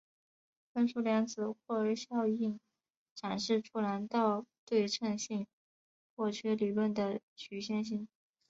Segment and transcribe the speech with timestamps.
[0.73, 2.59] 分数量子霍尔效应
[3.13, 5.45] 展示出朗道对称性
[6.15, 8.07] 破缺理论的局限性。